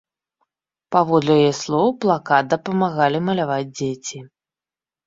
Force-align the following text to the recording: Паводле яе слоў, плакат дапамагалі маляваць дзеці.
Паводле 0.95 1.33
яе 1.41 1.53
слоў, 1.61 1.87
плакат 2.07 2.43
дапамагалі 2.55 3.17
маляваць 3.31 3.65
дзеці. 3.79 4.29